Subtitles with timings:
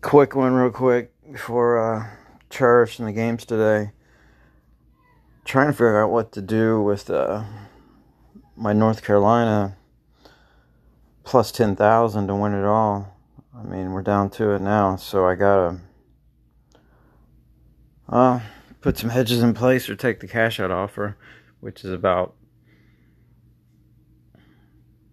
[0.00, 2.10] quick one, real quick, before uh,
[2.48, 3.92] church and the games today.
[5.44, 7.44] Trying to figure out what to do with uh,
[8.56, 9.76] my North Carolina
[11.24, 13.16] plus 10,000 to win it all.
[13.56, 15.80] I mean, we're down to it now, so I gotta
[18.08, 18.40] uh,
[18.80, 21.16] put some hedges in place or take the cash out offer,
[21.60, 22.34] which is about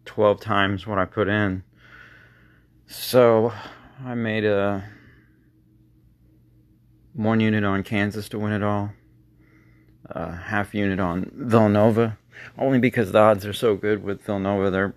[0.06, 1.64] 12 times what I put in.
[2.88, 3.54] So
[4.06, 4.84] I made a
[7.14, 8.92] one unit on Kansas to win it all,
[10.06, 12.18] a half unit on Villanova,
[12.60, 14.70] only because the odds are so good with Villanova.
[14.70, 14.96] They're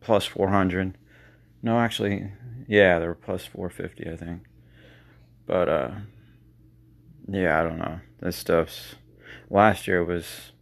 [0.00, 0.98] plus 400.
[1.62, 2.30] No, actually,
[2.68, 4.42] yeah, they're plus 450, I think.
[5.46, 5.90] But, uh,
[7.26, 8.00] yeah, I don't know.
[8.20, 8.96] This stuff's.
[9.48, 10.52] Last year was.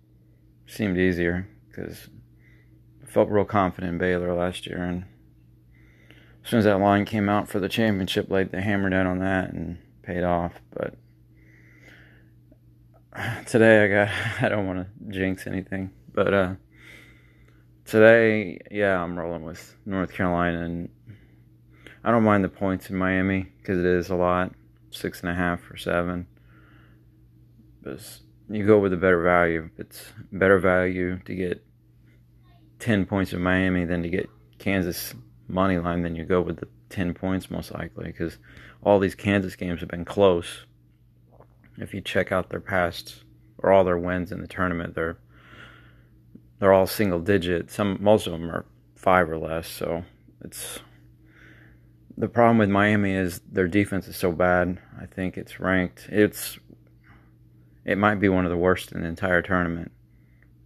[0.66, 2.09] seemed easier because
[3.02, 5.04] I felt real confident in Baylor last year and
[6.48, 9.18] as soon as that line came out for the championship, like they hammered out on
[9.18, 10.55] that and paid off.
[10.73, 10.95] But
[13.46, 16.55] today I got I don't want to jinx anything, but uh,
[17.85, 20.88] today yeah I'm rolling with North Carolina and
[22.02, 24.55] I don't mind the points in Miami because it is a lot
[24.90, 26.27] six and a half or seven.
[27.83, 28.01] But
[28.49, 29.68] you go with a better value.
[29.77, 30.02] It's
[30.33, 31.62] better value to get
[32.79, 35.12] ten points in Miami than to get Kansas
[35.49, 38.38] money line, then you go with the 10 points most likely because
[38.82, 40.66] all these Kansas games have been close.
[41.79, 43.24] If you check out their past
[43.59, 45.18] or all their wins in the tournament, they're
[46.59, 47.71] they're all single digit.
[47.71, 49.68] Some most of them are five or less.
[49.68, 50.05] So
[50.40, 50.80] it's
[52.16, 54.79] the problem with Miami is their defense is so bad.
[55.01, 56.09] I think it's ranked.
[56.10, 56.59] It's
[57.85, 59.93] it might be one of the worst in the entire tournament,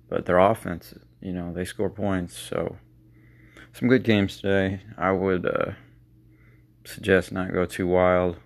[0.08, 2.36] but their offense, you know, they score points.
[2.36, 2.78] So
[3.72, 4.80] some good games today.
[4.96, 5.72] I would uh,
[6.84, 8.36] suggest not go too wild.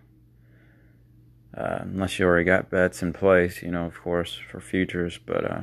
[1.57, 5.19] Uh, unless you already got bets in place, you know, of course, for futures.
[5.19, 5.61] But uh,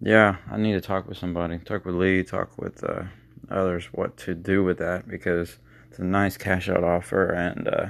[0.00, 1.58] yeah, I need to talk with somebody.
[1.58, 3.04] Talk with Lee, talk with uh,
[3.48, 5.58] others what to do with that because
[5.88, 7.30] it's a nice cash out offer.
[7.30, 7.86] And uh,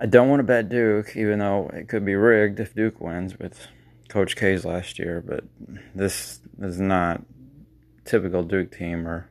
[0.00, 3.38] I don't want to bet Duke, even though it could be rigged if Duke wins
[3.38, 3.68] with
[4.08, 5.22] Coach K's last year.
[5.24, 5.44] But
[5.94, 7.22] this is not
[8.04, 9.28] typical Duke team are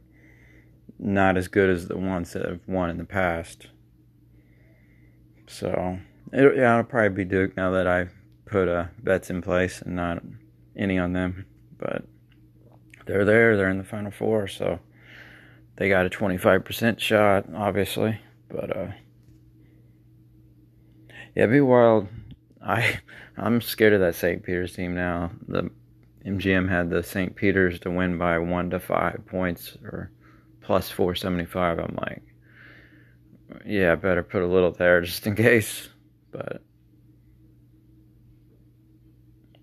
[0.99, 3.67] not as good as the ones that have won in the past.
[5.47, 5.99] So,
[6.31, 8.07] it, yeah, it'll probably be Duke now that I
[8.45, 10.23] put uh, bets in place and not
[10.75, 11.45] any on them.
[11.77, 12.03] But
[13.05, 14.79] they're there, they're in the Final Four, so
[15.75, 18.19] they got a 25% shot, obviously.
[18.49, 18.87] But, uh,
[21.35, 22.07] yeah, be wild.
[22.63, 22.99] I
[23.37, 24.43] I'm scared of that St.
[24.43, 25.31] Peter's team now.
[25.47, 25.71] The
[26.25, 27.35] MGM had the St.
[27.35, 30.11] Peter's to win by one to five points or
[30.61, 31.79] plus 475.
[31.79, 32.23] I'm like,
[33.65, 35.89] yeah, I better put a little there just in case.
[36.31, 36.61] But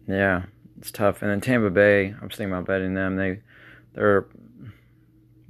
[0.07, 0.43] yeah,
[0.79, 1.23] it's tough.
[1.23, 3.17] And then Tampa Bay, I was thinking about betting them.
[3.17, 3.41] They,
[3.95, 4.27] they're,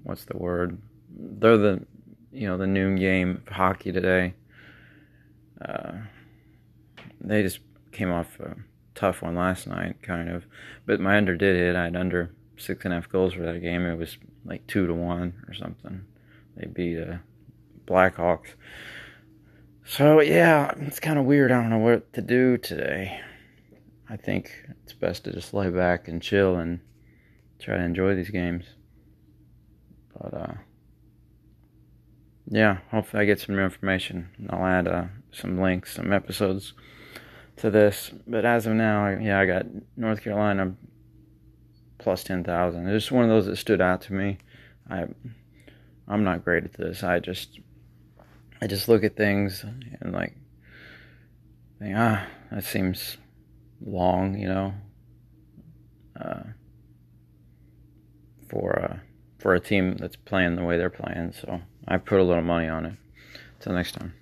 [0.05, 0.81] what's the word?
[1.13, 1.87] They're the,
[2.33, 4.35] you know, the noon game hockey today.
[5.61, 5.93] Uh,
[7.21, 7.61] they just
[7.93, 8.39] came off.
[8.95, 10.45] Tough one last night, kind of.
[10.87, 11.77] But my under did hit.
[11.77, 13.85] I had under six and a half goals for that game.
[13.87, 16.03] It was like two to one or something.
[16.57, 17.17] They beat uh,
[17.87, 18.55] Blackhawks.
[19.85, 21.51] So yeah, it's kind of weird.
[21.51, 23.21] I don't know what to do today.
[24.09, 24.53] I think
[24.83, 26.81] it's best to just lay back and chill and
[27.59, 28.65] try to enjoy these games.
[30.13, 30.55] But uh,
[32.49, 34.29] yeah, hopefully I get some new information.
[34.51, 36.75] I'll add uh, some links, some episodes
[37.61, 38.11] to this.
[38.27, 39.67] But as of now, yeah, I got
[39.97, 40.75] North Carolina
[41.99, 42.89] plus 10,000.
[42.89, 44.39] It's just one of those that stood out to me.
[44.89, 45.07] I
[46.09, 47.05] I'm not great at this.
[47.05, 47.61] I just
[48.61, 49.65] I just look at things
[50.01, 50.37] and like
[51.81, 53.17] think, ah, that seems
[53.85, 54.75] long, you know.
[56.21, 56.43] Uh,
[58.49, 58.97] for uh,
[59.39, 62.69] for a team that's playing the way they're playing, so I put a little money
[62.69, 62.95] on it.
[63.57, 64.15] Until next time.